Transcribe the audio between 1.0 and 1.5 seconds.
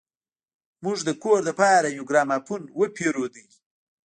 د کور